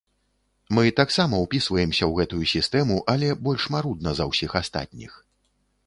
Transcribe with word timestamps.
Мы 0.77 0.85
таксама 0.99 1.35
ўпісваемся 1.41 2.03
ў 2.07 2.13
гэтую 2.23 2.45
сістэму, 2.55 2.95
але 3.17 3.27
больш 3.49 3.61
марудна 3.77 4.09
за 4.23 4.29
ўсіх 4.33 4.61
астатніх. 4.63 5.13